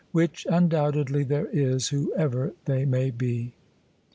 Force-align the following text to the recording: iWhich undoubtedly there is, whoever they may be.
iWhich 0.15 0.47
undoubtedly 0.47 1.23
there 1.23 1.45
is, 1.49 1.89
whoever 1.89 2.53
they 2.65 2.85
may 2.85 3.11
be. 3.11 3.53